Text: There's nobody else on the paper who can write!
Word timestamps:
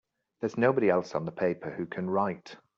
There's 0.39 0.57
nobody 0.57 0.89
else 0.89 1.13
on 1.13 1.25
the 1.25 1.31
paper 1.31 1.69
who 1.77 1.85
can 1.85 2.09
write! 2.09 2.55